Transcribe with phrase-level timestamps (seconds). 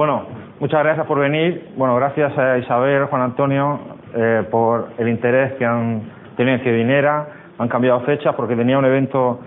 [0.00, 0.22] Bueno,
[0.60, 1.72] muchas gracias por venir.
[1.76, 3.80] Bueno, gracias a Isabel, Juan Antonio,
[4.14, 6.00] eh, por el interés que han
[6.38, 7.26] tenido en que viniera.
[7.58, 9.40] Han cambiado fechas porque tenía un evento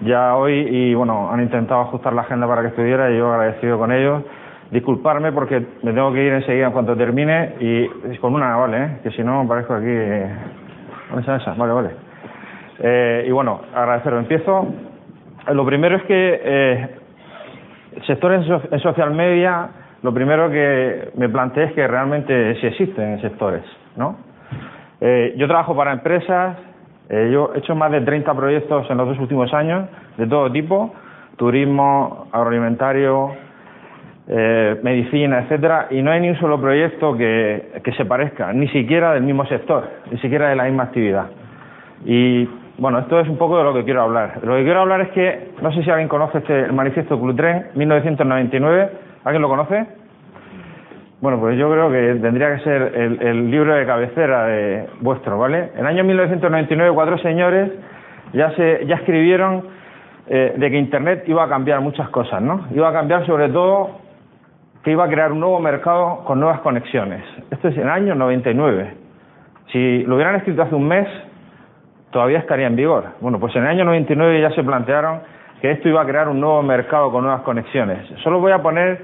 [0.00, 3.76] ya hoy y bueno, han intentado ajustar la agenda para que estuviera y yo agradecido
[3.76, 4.22] con ellos.
[4.70, 8.98] Disculparme porque me tengo que ir enseguida en cuanto termine y con una, vale, ¿eh?
[9.02, 9.84] que si no parezco aquí.
[9.86, 10.34] Eh,
[11.18, 11.90] esa, esa, vale, vale.
[12.78, 14.20] Eh, y bueno, agradecerlo.
[14.20, 14.66] Empiezo.
[15.52, 16.88] Lo primero es que eh,
[18.06, 19.68] sectores en social media,
[20.02, 23.62] lo primero que me planteé es que realmente sí existen sectores,
[23.96, 24.16] ¿no?
[25.00, 26.56] Eh, yo trabajo para empresas,
[27.08, 30.50] eh, yo he hecho más de 30 proyectos en los dos últimos años, de todo
[30.52, 30.94] tipo,
[31.36, 33.32] turismo, agroalimentario,
[34.28, 38.68] eh, medicina, etcétera, y no hay ni un solo proyecto que, que se parezca, ni
[38.68, 41.26] siquiera del mismo sector, ni siquiera de la misma actividad.
[42.04, 42.48] Y
[42.78, 44.40] bueno, esto es un poco de lo que quiero hablar.
[44.42, 47.66] Lo que quiero hablar es que, no sé si alguien conoce este, el manifiesto Clutren,
[47.74, 48.90] 1999,
[49.24, 49.86] ¿alguien lo conoce?
[51.20, 55.38] Bueno, pues yo creo que tendría que ser el, el libro de cabecera de vuestro,
[55.38, 55.70] ¿vale?
[55.74, 57.70] En el año 1999, cuatro señores
[58.32, 59.64] ya, se, ya escribieron
[60.26, 62.66] eh, de que Internet iba a cambiar muchas cosas, ¿no?
[62.74, 63.98] Iba a cambiar sobre todo
[64.82, 67.22] que iba a crear un nuevo mercado con nuevas conexiones.
[67.50, 68.94] Esto es en el año 99.
[69.72, 71.06] Si lo hubieran escrito hace un mes,
[72.10, 73.04] todavía estaría en vigor.
[73.20, 75.20] Bueno, pues en el año 99 ya se plantearon
[75.60, 78.06] que esto iba a crear un nuevo mercado con nuevas conexiones.
[78.22, 79.02] Solo voy a poner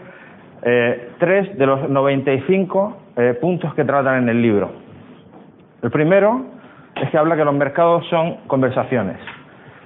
[0.62, 4.70] eh, tres de los 95 eh, puntos que tratan en el libro.
[5.82, 6.44] El primero
[6.94, 9.18] es que habla que los mercados son conversaciones.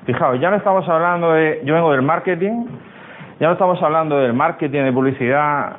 [0.06, 2.67] Fijaos, ya no estamos hablando de, yo vengo del marketing,
[3.41, 5.77] ya no estamos hablando del marketing, de publicidad,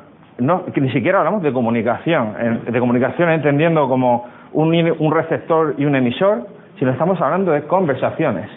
[0.73, 5.95] que ni siquiera hablamos de comunicación, de comunicación entendiendo como un, un receptor y un
[5.95, 8.49] emisor, sino estamos hablando de conversaciones.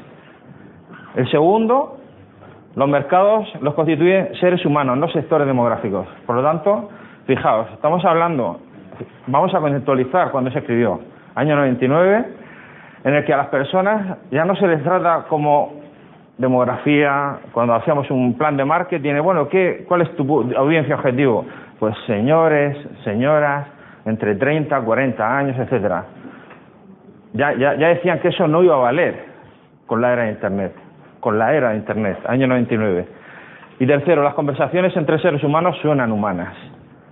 [1.15, 1.99] El segundo,
[2.77, 6.07] los mercados los constituyen seres humanos, no sectores demográficos.
[6.27, 6.91] Por lo tanto,
[7.27, 8.61] fijaos, estamos hablando,
[9.27, 11.01] vamos a conceptualizar cuando se escribió,
[11.35, 12.25] año 99,
[13.05, 15.85] en el que a las personas ya no se les trata como
[16.39, 21.45] demografía, cuando hacíamos un plan de marketing, bueno, ¿qué, ¿cuál es tu audiencia objetivo?
[21.79, 23.69] Pues señores, señoras,
[24.05, 26.05] entre 30, 40 años, etcétera.
[27.35, 29.25] Ya, ya, ya decían que eso no iba a valer
[29.87, 30.73] con la era de Internet,
[31.25, 33.07] con la era de Internet, año 99.
[33.81, 36.55] Y tercero, las conversaciones entre seres humanos suenan humanas.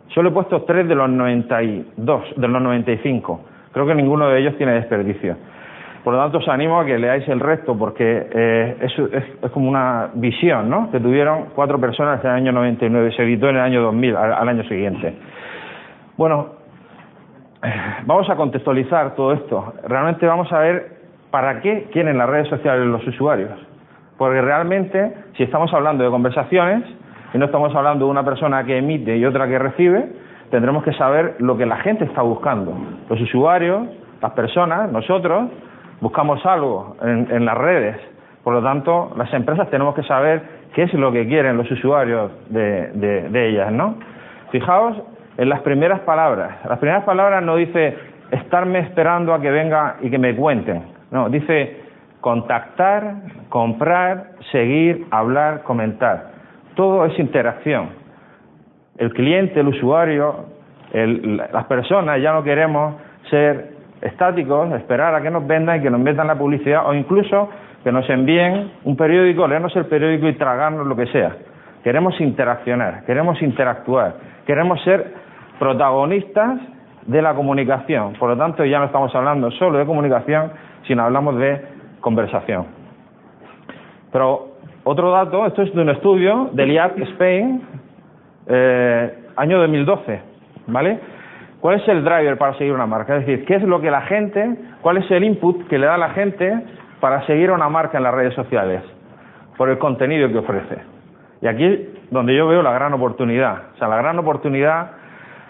[0.08, 3.40] Solo he puesto tres de los 92, de los 95.
[3.72, 5.34] Creo que ninguno de ellos tiene desperdicio.
[6.04, 8.98] Por lo tanto, os animo a que leáis el resto, porque eh, es,
[9.42, 10.90] es, como una visión ¿no?
[10.90, 14.32] que tuvieron cuatro personas en el año 99, se editó en el año 2000, al,
[14.34, 15.14] al año siguiente.
[16.18, 16.48] Bueno,
[18.04, 19.72] vamos a contextualizar todo esto.
[19.88, 21.00] Realmente vamos a ver
[21.30, 23.72] para qué quieren las redes sociales los usuarios.
[24.18, 26.84] Porque realmente, si estamos hablando de conversaciones
[27.34, 30.10] y no estamos hablando de una persona que emite y otra que recibe,
[30.50, 32.76] tendremos que saber lo que la gente está buscando.
[33.08, 33.88] Los usuarios,
[34.20, 35.50] las personas, nosotros,
[36.00, 37.96] buscamos algo en, las redes.
[38.44, 40.42] Por lo tanto, las empresas tenemos que saber
[40.74, 43.96] qué es lo que quieren los usuarios de, de, de ellas, ¿no?
[44.50, 44.96] Fijaos
[45.38, 46.64] en las primeras palabras.
[46.68, 47.96] Las primeras palabras no dice
[48.30, 50.82] estarme esperando a que venga y que me cuenten.
[51.10, 51.81] No, dice
[52.22, 53.16] contactar,
[53.50, 56.31] comprar, seguir, hablar, comentar.
[56.75, 57.91] Todo es interacción.
[58.97, 60.47] El cliente, el usuario,
[60.93, 62.94] el, las personas ya no queremos
[63.28, 67.50] ser estáticos, esperar a que nos vendan y que nos metan la publicidad o incluso
[67.83, 71.37] que nos envíen un periódico, leernos el periódico y tragarnos lo que sea.
[71.83, 74.15] Queremos interaccionar, queremos interactuar,
[74.47, 75.13] queremos ser
[75.59, 76.60] protagonistas
[77.07, 78.13] de la comunicación.
[78.13, 80.53] Por lo tanto, ya no estamos hablando solo de comunicación,
[80.86, 81.72] sino hablamos de
[82.03, 82.66] conversación.
[84.13, 84.49] Pero
[84.84, 87.63] otro dato, esto es de un estudio del IAC Spain,
[88.47, 90.21] eh, año 2012,
[90.66, 91.01] ¿vale?
[91.60, 93.16] ¿Cuál es el driver para seguir una marca?
[93.16, 95.97] Es decir, ¿qué es lo que la gente, cuál es el input que le da
[95.97, 96.53] la gente
[97.01, 98.83] para seguir una marca en las redes sociales?
[99.57, 100.78] Por el contenido que ofrece.
[101.41, 103.63] Y aquí donde yo veo la gran oportunidad.
[103.75, 104.91] O sea, la gran oportunidad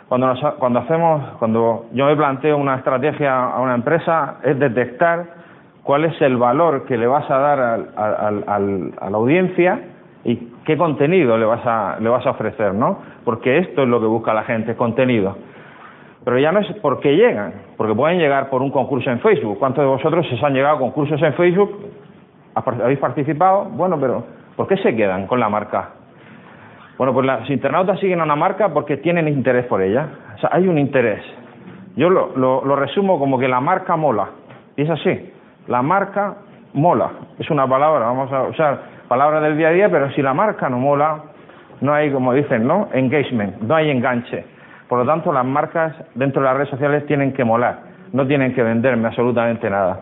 [0.09, 5.42] cuando, nos, cuando hacemos, cuando yo me planteo una estrategia a una empresa es detectar
[5.83, 9.81] cuál es el valor que le vas a dar al, a la audiencia
[10.25, 12.99] ¿Y qué contenido le vas a, le vas a ofrecer, no?
[13.25, 15.37] Porque esto es lo que busca la gente, contenido.
[16.25, 19.59] Pero ya no es por qué llegan, porque pueden llegar por un concurso en Facebook.
[19.59, 21.77] ¿Cuántos de vosotros os han llegado a concursos en Facebook?
[22.55, 23.65] ¿Habéis participado?
[23.65, 24.25] Bueno, pero
[24.55, 25.91] ¿por qué se quedan con la marca?
[26.97, 30.07] Bueno, pues los internautas siguen a una marca porque tienen interés por ella.
[30.37, 31.25] O sea, hay un interés.
[31.97, 34.29] Yo lo, lo, lo resumo como que la marca mola.
[34.77, 35.32] Y es así.
[35.69, 36.35] La marca
[36.75, 37.11] mola.
[37.39, 40.69] Es una palabra, vamos a usar palabra del día a día, pero si la marca
[40.69, 41.23] no mola,
[41.81, 42.89] no hay, como dicen, ¿no?
[42.93, 44.45] Engagement, no hay enganche.
[44.89, 47.79] Por lo tanto, las marcas dentro de las redes sociales tienen que molar,
[48.13, 50.01] no tienen que venderme absolutamente nada.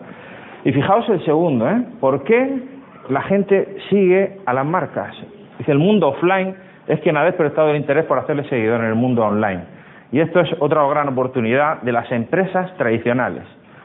[0.63, 1.83] Y fijaos el segundo, ¿eh?
[1.99, 2.63] ¿Por qué
[3.09, 5.15] la gente sigue a las marcas?
[5.57, 6.55] Dice, el mundo offline
[6.87, 9.63] es quien ha despertado el interés por hacerle seguidor en el mundo online.
[10.11, 13.43] Y esto es otra gran oportunidad de las empresas tradicionales.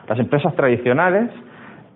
[0.08, 1.30] Las empresas tradicionales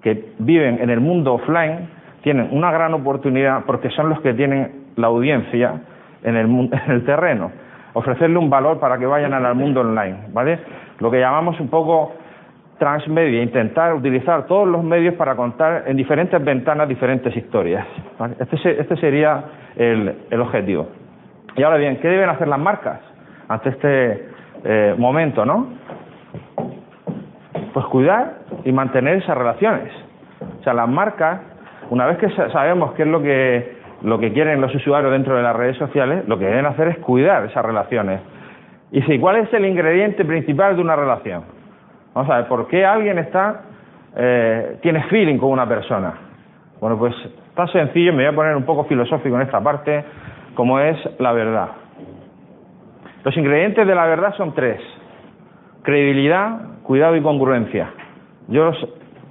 [0.02, 1.88] que viven en el mundo offline
[2.23, 5.81] tienen una gran oportunidad porque son los que tienen la audiencia
[6.23, 6.47] en el,
[6.87, 7.50] en el terreno
[7.93, 10.58] ofrecerle un valor para que vayan al mundo online, ¿vale?
[10.99, 12.12] Lo que llamamos un poco
[12.79, 17.87] transmedia, intentar utilizar todos los medios para contar en diferentes ventanas diferentes historias.
[18.38, 19.44] Este, este, sería
[19.76, 20.88] el, el, objetivo.
[21.56, 23.00] Y ahora bien, ¿qué deben hacer las marcas
[23.49, 24.29] ante este
[24.64, 25.69] eh, momento, no?
[27.75, 29.93] Pues cuidar y mantener esas relaciones.
[30.61, 31.41] O sea, las marcas,
[31.91, 35.43] una vez que sabemos qué es lo que lo que quieren los usuarios dentro de
[35.43, 38.21] las redes sociales, lo que deben hacer es cuidar esas relaciones.
[38.93, 41.45] Y si, ¿cuál es el ingrediente principal de una relación?
[42.15, 43.62] Vamos a ver, ¿por qué alguien está,
[44.17, 46.15] eh, tiene feeling con una persona?
[46.81, 47.15] Bueno, pues
[47.55, 50.03] tan sencillo, me voy a poner un poco filosófico en esta parte,
[50.55, 51.69] como es la verdad.
[53.23, 54.81] Los ingredientes de la verdad son tres.
[55.83, 57.91] Credibilidad, cuidado y congruencia.
[58.50, 58.88] Yo los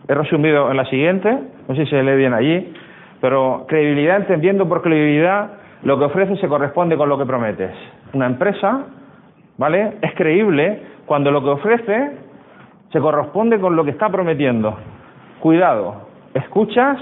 [0.07, 1.37] he resumido en la siguiente,
[1.67, 2.73] no sé si se lee bien allí.
[3.21, 5.51] Pero credibilidad, entendiendo por credibilidad,
[5.83, 7.71] lo que ofreces se corresponde con lo que prometes.
[8.13, 8.85] Una empresa,
[9.57, 9.97] ¿vale?
[10.01, 12.11] Es creíble cuando lo que ofrece
[12.91, 14.77] se corresponde con lo que está prometiendo.
[15.39, 16.97] Cuidado, escuchas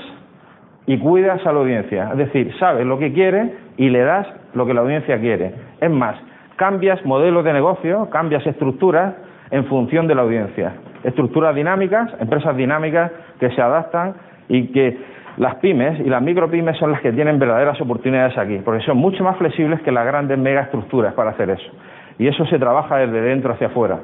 [0.86, 2.10] y cuidas a la audiencia.
[2.12, 5.54] Es decir, sabes lo que quiere y le das lo que la audiencia quiere.
[5.80, 6.18] Es más,
[6.56, 9.16] cambias modelos de negocio, cambias estructuras
[9.52, 10.74] en función de la audiencia.
[11.04, 14.16] Estructuras dinámicas, empresas dinámicas que se adaptan
[14.50, 14.98] y que
[15.38, 19.24] las pymes y las micropymes son las que tienen verdaderas oportunidades aquí, porque son mucho
[19.24, 21.72] más flexibles que las grandes megaestructuras para hacer eso.
[22.18, 24.00] Y eso se trabaja desde dentro hacia afuera.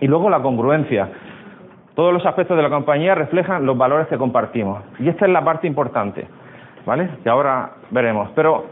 [0.00, 1.08] Y luego la congruencia.
[1.94, 4.82] Todos los aspectos de la compañía reflejan los valores que compartimos.
[4.98, 6.26] Y esta es la parte importante,
[6.84, 7.08] ¿vale?
[7.22, 8.30] Que ahora veremos.
[8.34, 8.64] Pero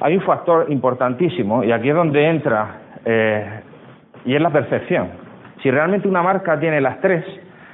[0.00, 2.66] hay un factor importantísimo, y aquí es donde entra,
[3.04, 3.60] eh,
[4.26, 5.23] y es la percepción.
[5.64, 7.24] Si realmente una marca tiene las tres,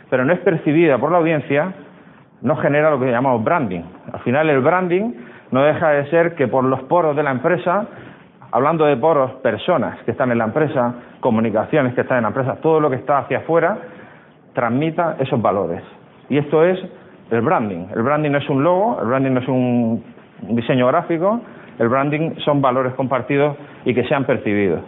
[0.09, 1.73] pero no es percibida por la audiencia,
[2.41, 3.83] no genera lo que llamamos branding.
[4.13, 5.13] Al final el branding
[5.51, 7.89] no deja de ser que por los poros de la empresa,
[8.53, 12.59] hablando de poros, personas que están en la empresa, comunicaciones que están en la empresa,
[12.63, 13.77] todo lo que está hacia afuera,
[14.53, 15.83] transmita esos valores.
[16.29, 16.79] Y esto es
[17.33, 17.89] el branding.
[17.93, 20.05] El branding no es un logo, el branding no es un
[20.43, 21.41] diseño gráfico,
[21.81, 24.83] el branding son valores compartidos y que sean percibidos.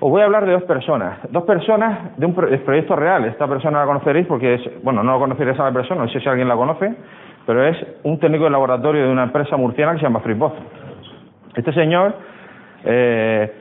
[0.00, 3.24] Os voy a hablar de dos personas, dos personas de un proyecto real.
[3.24, 6.28] Esta persona la conoceréis porque es, bueno, no conoceréis a la persona, no sé si
[6.28, 6.94] alguien la conoce,
[7.44, 10.54] pero es un técnico de laboratorio de una empresa murciana que se llama Fripozo.
[11.56, 12.14] Este señor
[12.84, 13.52] eh,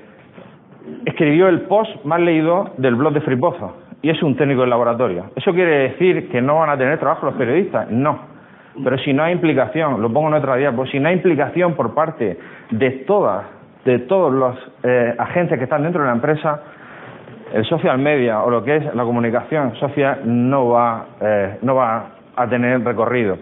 [1.06, 5.32] escribió el post más leído del blog de Fripozo y es un técnico de laboratorio.
[5.36, 7.89] ¿Eso quiere decir que no van a tener trabajo los periodistas?
[7.89, 8.38] No.
[8.84, 11.74] Pero si no hay implicación, lo pongo en otra día, pues si no hay implicación
[11.74, 12.38] por parte
[12.70, 13.56] de todas
[13.88, 16.60] de todos los eh, agentes que están dentro de la empresa,
[17.53, 22.08] el social media o lo que es la comunicación social no va, eh, no va
[22.36, 23.38] a tener recorrido.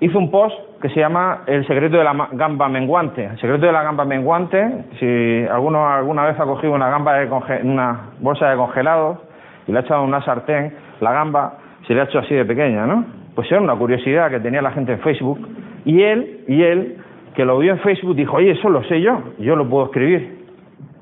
[0.00, 3.24] Hizo un post que se llama El secreto de la gamba menguante.
[3.24, 7.26] El secreto de la gamba menguante, si alguno alguna vez ha cogido una gamba de
[7.64, 9.18] una bolsa de congelados
[9.66, 11.54] y le ha echado una sartén, la gamba
[11.86, 13.02] se le ha hecho así de pequeña, ¿no?
[13.34, 15.38] Pues era una curiosidad que tenía la gente en Facebook
[15.86, 16.98] y él y él
[17.38, 20.44] que lo vio en Facebook dijo, oye, eso lo sé yo, yo lo puedo escribir.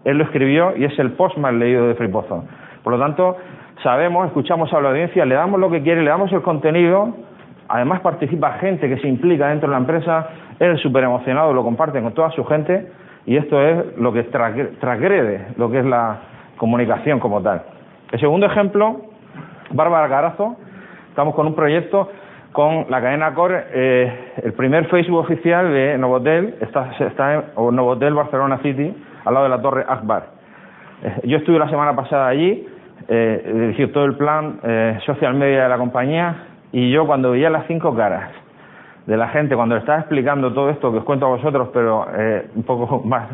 [0.05, 2.45] Él lo escribió y es el post más leído de Fripozo.
[2.83, 3.39] Por lo tanto,
[3.83, 7.15] sabemos, escuchamos a la audiencia, le damos lo que quiere, le damos el contenido,
[7.69, 10.29] además participa gente que se implica dentro de la empresa,
[10.59, 12.87] él súper emocionado, lo comparte con toda su gente
[13.25, 16.19] y esto es lo que transgrede lo que es la
[16.59, 17.63] comunicación como tal.
[18.13, 19.07] El segundo ejemplo,
[19.71, 20.57] Bárbara Carazo,
[21.09, 22.11] estamos con un proyecto
[22.53, 28.15] con la cadena Core, eh, el primer Facebook oficial de Novotel está, está en Novotel
[28.15, 30.27] Barcelona City, al lado de la Torre Akbar.
[31.03, 32.67] Eh, yo estuve la semana pasada allí,
[33.09, 36.35] eh, dirigí todo el plan eh, social media de la compañía
[36.73, 38.31] y yo cuando veía las cinco caras
[39.07, 42.07] de la gente cuando le estaba explicando todo esto que os cuento a vosotros, pero
[42.17, 43.29] eh, un poco más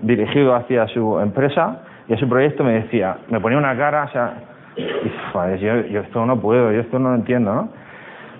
[0.00, 4.08] dirigido hacia su empresa y a su proyecto, me decía, me ponía una cara, o
[4.10, 7.68] sea, yo, yo, esto no puedo, yo esto no lo entiendo, ¿no?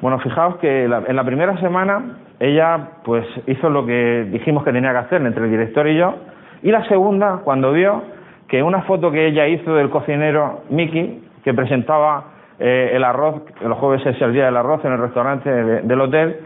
[0.01, 4.93] Bueno, fijaos que en la primera semana ella pues hizo lo que dijimos que tenía
[4.93, 6.15] que hacer entre el director y yo,
[6.63, 8.03] y la segunda, cuando vio
[8.49, 12.25] que una foto que ella hizo del cocinero Mickey, que presentaba
[12.59, 16.37] eh, el arroz, los jueves es el día del arroz en el restaurante del hotel,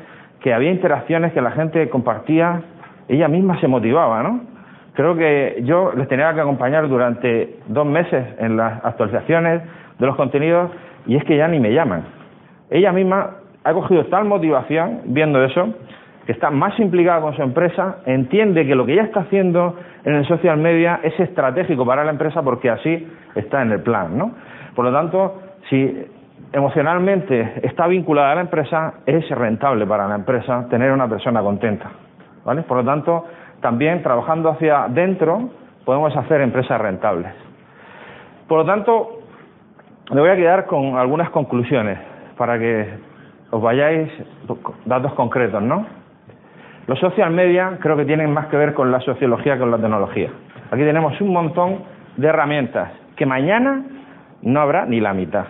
[0.40, 2.62] que había interacciones que la gente compartía,
[3.08, 4.40] ella misma se motivaba, ¿no?
[4.94, 9.62] Creo que yo les tenía que acompañar durante dos meses en las actualizaciones
[9.98, 10.70] de los contenidos
[11.06, 12.04] y es que ya ni me llaman.
[12.68, 13.30] Ella misma
[13.64, 15.74] ha cogido tal motivación viendo eso,
[16.26, 20.14] que está más implicada con su empresa, entiende que lo que ella está haciendo en
[20.14, 24.32] el social media es estratégico para la empresa porque así está en el plan, ¿no?
[24.74, 26.06] Por lo tanto, si
[26.52, 31.90] emocionalmente está vinculada a la empresa, es rentable para la empresa tener una persona contenta.
[32.44, 32.62] ¿vale?
[32.62, 33.26] Por lo tanto,
[33.60, 35.50] también trabajando hacia dentro
[35.84, 37.32] podemos hacer empresas rentables.
[38.48, 39.20] Por lo tanto,
[40.12, 41.98] me voy a quedar con algunas conclusiones
[42.36, 43.11] para que
[43.52, 44.10] os vayáis
[44.84, 45.86] datos concretos, ¿no?
[46.88, 49.78] Los social media creo que tienen más que ver con la sociología que con la
[49.78, 50.30] tecnología.
[50.72, 51.84] Aquí tenemos un montón
[52.16, 53.84] de herramientas que mañana
[54.42, 55.46] no habrá ni la mitad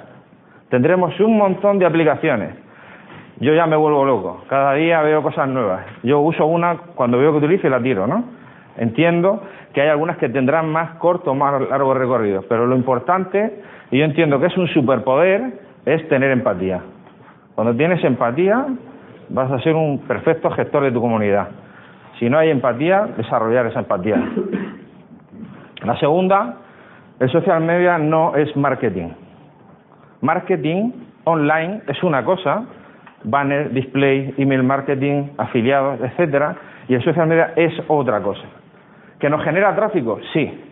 [0.73, 2.55] tendremos un montón de aplicaciones.
[3.41, 5.85] Yo ya me vuelvo loco, cada día veo cosas nuevas.
[6.03, 8.25] Yo uso una cuando veo que utilizo y la tiro, ¿no?
[8.79, 9.43] Entiendo
[9.75, 13.99] que hay algunas que tendrán más corto o más largo recorrido, pero lo importante, y
[13.99, 16.81] yo entiendo que es un superpoder, es tener empatía.
[17.55, 18.67] Cuando tienes empatía,
[19.29, 21.49] vas a ser un perfecto gestor de tu comunidad.
[22.19, 24.17] Si no hay empatía, desarrollar esa empatía.
[25.85, 26.57] La segunda,
[27.19, 29.09] el social media no es marketing.
[30.21, 30.93] Marketing
[31.25, 32.65] online es una cosa,
[33.25, 36.57] banner, display, email marketing, afiliados, etcétera,
[36.89, 38.43] y el social media es otra cosa.
[39.19, 40.19] ¿Que nos genera tráfico?
[40.33, 40.65] Sí.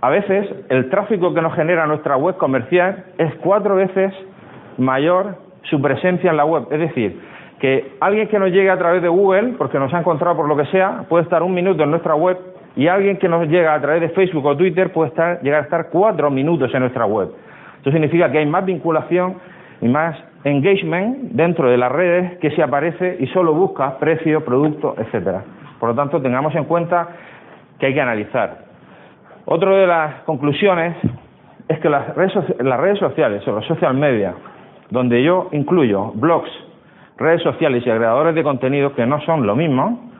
[0.00, 4.14] A veces el tráfico que nos genera nuestra web comercial es cuatro veces
[4.78, 6.66] mayor su presencia en la web.
[6.70, 7.20] Es decir,
[7.60, 10.56] que alguien que nos llegue a través de Google, porque nos ha encontrado por lo
[10.56, 12.38] que sea, puede estar un minuto en nuestra web
[12.76, 15.64] y alguien que nos llega a través de Facebook o Twitter puede estar, llegar a
[15.64, 17.30] estar cuatro minutos en nuestra web.
[17.76, 19.36] Esto significa que hay más vinculación
[19.80, 24.94] y más engagement dentro de las redes que si aparece y solo busca precio, producto,
[24.96, 25.42] etcétera.
[25.78, 27.08] Por lo tanto, tengamos en cuenta
[27.78, 28.58] que hay que analizar.
[29.46, 30.96] Otra de las conclusiones
[31.68, 34.34] es que las redes, las redes sociales o los social media,
[34.90, 36.50] donde yo incluyo blogs,
[37.16, 40.10] redes sociales y agregadores de contenido que no son lo mismo,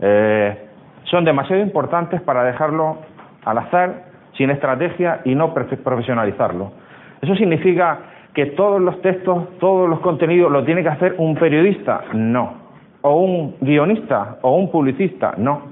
[0.00, 0.68] eh,
[1.04, 2.98] son demasiado importantes para dejarlo
[3.44, 4.04] al azar,
[4.36, 6.72] sin estrategia y no profesionalizarlo.
[7.20, 7.98] ¿Eso significa
[8.34, 12.02] que todos los textos, todos los contenidos lo tiene que hacer un periodista?
[12.14, 12.54] No.
[13.02, 14.38] ¿O un guionista?
[14.42, 15.34] ¿O un publicista?
[15.36, 15.62] No.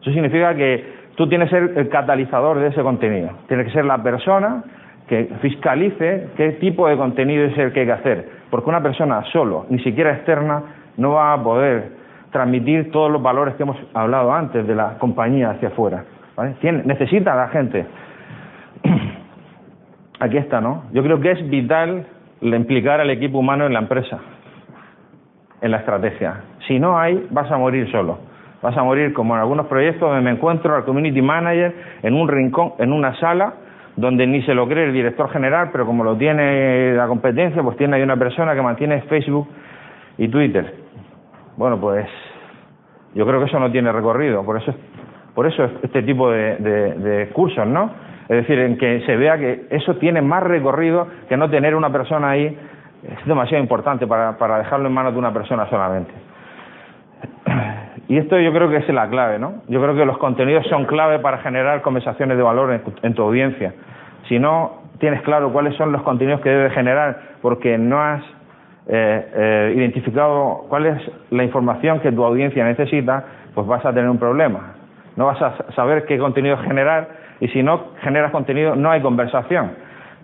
[0.00, 0.84] Eso significa que
[1.16, 3.30] tú tienes que ser el catalizador de ese contenido.
[3.48, 4.62] Tiene que ser la persona
[5.08, 8.28] que fiscalice qué tipo de contenido es el que hay que hacer.
[8.50, 10.62] Porque una persona solo, ni siquiera externa,
[10.96, 11.92] no va a poder
[12.30, 16.04] transmitir todos los valores que hemos hablado antes de la compañía hacia afuera.
[16.84, 17.86] Necesita a la gente
[20.20, 20.84] aquí está, ¿no?
[20.92, 22.06] Yo creo que es vital
[22.40, 24.18] implicar al equipo humano en la empresa,
[25.60, 26.42] en la estrategia.
[26.66, 28.18] Si no hay, vas a morir solo.
[28.62, 32.28] Vas a morir como en algunos proyectos donde me encuentro al community manager en un
[32.28, 33.54] rincón, en una sala,
[33.96, 37.76] donde ni se lo cree el director general, pero como lo tiene la competencia, pues
[37.76, 39.48] tiene ahí una persona que mantiene Facebook
[40.18, 40.74] y Twitter.
[41.56, 42.06] Bueno, pues
[43.14, 44.74] yo creo que eso no tiene recorrido, por eso,
[45.34, 47.90] por eso este tipo de, de cursos, ¿no?
[48.28, 51.90] Es decir, en que se vea que eso tiene más recorrido que no tener una
[51.90, 52.58] persona ahí.
[53.04, 56.12] Es demasiado importante para, para dejarlo en manos de una persona solamente.
[58.08, 59.62] Y esto yo creo que es la clave, ¿no?
[59.68, 63.74] Yo creo que los contenidos son clave para generar conversaciones de valor en tu, audiencia.
[64.28, 68.22] Si no tienes claro cuáles son los contenidos que debes generar porque no has
[68.88, 74.08] eh, eh, identificado cuál es la información que tu audiencia necesita, pues vas a tener
[74.08, 74.74] un problema.
[75.16, 77.08] No vas a saber qué contenido generar
[77.40, 79.72] y si no generas contenido no hay conversación.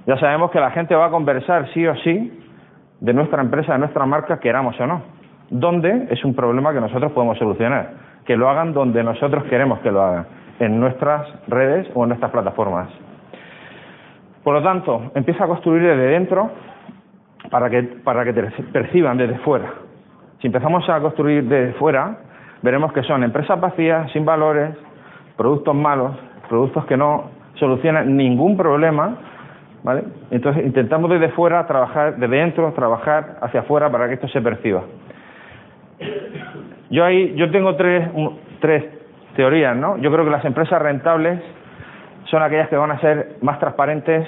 [0.07, 2.41] Ya sabemos que la gente va a conversar sí o sí
[3.01, 5.03] de nuestra empresa, de nuestra marca, queramos o no.
[5.53, 6.07] ¿Dónde?
[6.09, 7.91] Es un problema que nosotros podemos solucionar.
[8.25, 10.27] Que lo hagan donde nosotros queremos que lo hagan,
[10.59, 12.89] en nuestras redes o en nuestras plataformas.
[14.43, 16.51] Por lo tanto, empieza a construir desde dentro
[17.51, 18.43] para que, para que te
[18.73, 19.75] perciban desde fuera.
[20.41, 22.17] Si empezamos a construir desde fuera,
[22.63, 24.75] veremos que son empresas vacías, sin valores,
[25.37, 26.17] productos malos,
[26.49, 27.25] productos que no
[27.57, 29.17] solucionan ningún problema,
[29.85, 30.05] ¿vale?
[30.31, 34.83] Entonces intentamos desde fuera trabajar, desde dentro, trabajar hacia afuera para que esto se perciba.
[36.91, 38.09] Yo ahí, yo tengo tres,
[38.61, 38.85] tres
[39.35, 39.97] teorías, ¿no?
[39.99, 41.41] Yo creo que las empresas rentables
[42.27, 44.27] son aquellas que van a ser más transparentes,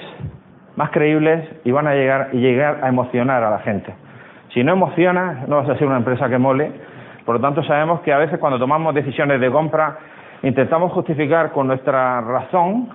[0.75, 3.93] más creíbles y van a llegar y llegar a emocionar a la gente.
[4.53, 6.71] Si no emociona, no vas a ser una empresa que mole.
[7.25, 9.97] Por lo tanto, sabemos que a veces cuando tomamos decisiones de compra
[10.43, 12.89] intentamos justificar con nuestra razón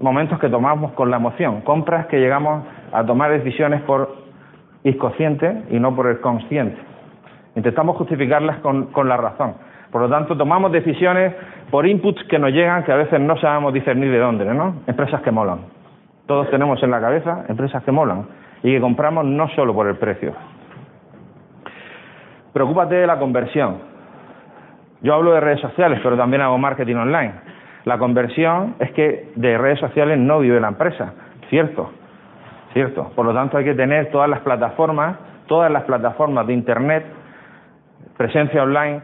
[0.00, 4.16] momentos que tomamos con la emoción, compras que llegamos a tomar decisiones por
[4.84, 6.91] inconsciente y no por el consciente.
[7.54, 9.54] Intentamos justificarlas con, la razón.
[9.90, 11.34] Por lo tanto, tomamos decisiones
[11.70, 14.76] por inputs que nos llegan que a veces no sabemos discernir de dónde, ¿no?
[14.86, 15.60] Empresas que molan.
[16.26, 18.26] Todos tenemos en la cabeza empresas que molan
[18.62, 20.32] y que compramos no solo por el precio.
[22.52, 23.76] Preocúpate de la conversión.
[25.02, 27.32] Yo hablo de redes sociales, pero también hago marketing online.
[27.84, 31.12] La conversión es que de redes sociales no vive la empresa,
[31.50, 31.90] cierto,
[32.72, 33.10] cierto.
[33.16, 35.16] Por lo tanto, hay que tener todas las plataformas,
[35.48, 37.04] todas las plataformas de internet,
[38.16, 39.00] presencia online,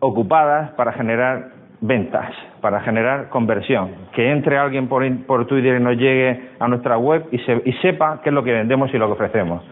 [0.00, 3.90] ocupadas para generar ventas, para generar conversión.
[4.12, 7.72] Que entre alguien por, por Twitter y nos llegue a nuestra web y, se, y,
[7.74, 9.62] sepa qué es lo que vendemos y lo que ofrecemos.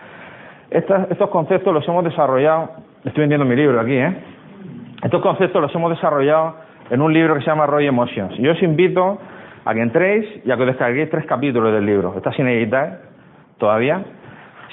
[0.70, 2.70] Estos, conceptos los hemos desarrollado,
[3.04, 4.14] estoy vendiendo mi libro aquí, ¿eh?
[5.02, 6.56] Estos conceptos los hemos desarrollado
[6.90, 8.36] en un libro que se llama Roy Emotions.
[8.38, 9.18] Yo os invito
[9.64, 12.14] a que entréis y a que descarguéis tres capítulos del libro.
[12.16, 13.00] Está sin editar
[13.58, 14.02] todavía.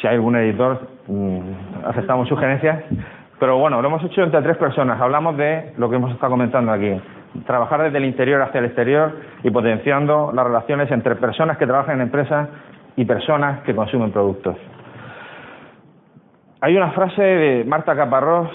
[0.02, 1.40] Si hay algún editor, mmm,
[1.86, 2.84] aceptamos sugerencias.
[3.44, 5.02] Pero bueno, lo hemos hecho entre tres personas.
[5.02, 6.98] Hablamos de lo que hemos estado comentando aquí.
[7.46, 11.96] Trabajar desde el interior hacia el exterior y potenciando las relaciones entre personas que trabajan
[11.96, 12.48] en empresas
[12.96, 14.56] y personas que consumen productos.
[16.62, 18.48] Hay una frase de Marta Caparrós.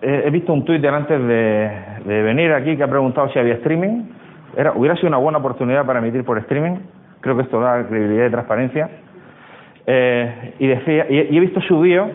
[0.00, 4.12] He visto un tuit antes de, venir aquí que ha preguntado si había streaming.
[4.56, 6.76] Era, hubiera sido una buena oportunidad para emitir por streaming.
[7.20, 8.90] Creo que esto da credibilidad y transparencia.
[9.88, 12.12] Eh, y, decía, y he visto su bio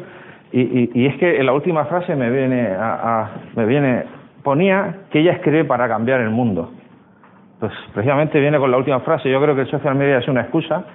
[0.52, 4.04] y, y, y, es que en la última frase me viene, a, me viene,
[4.44, 6.72] ponía que ella escribe para cambiar el mundo.
[7.60, 9.30] Pues precisamente viene con la última frase.
[9.30, 10.86] Yo creo que el social media es una excusa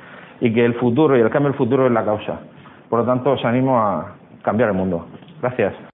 [0.41, 2.41] y que el futuro y el cambio del futuro es la causa.
[2.89, 5.07] Por lo tanto, os animo a cambiar el mundo.
[5.41, 5.94] Gracias.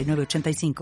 [0.03, 0.73] 85.